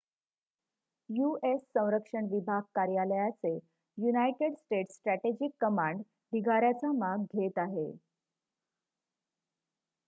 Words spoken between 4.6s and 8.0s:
states Strategic Command ढिगाऱ्याचा माग घेत आहे